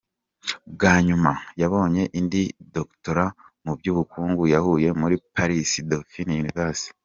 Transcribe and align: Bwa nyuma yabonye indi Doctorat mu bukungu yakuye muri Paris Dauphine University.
Bwa 0.73 0.93
nyuma 1.07 1.31
yabonye 1.61 2.03
indi 2.19 2.43
Doctorat 2.75 3.35
mu 3.63 3.73
bukungu 3.97 4.43
yakuye 4.53 4.89
muri 5.01 5.15
Paris 5.33 5.69
Dauphine 5.89 6.33
University. 6.45 6.93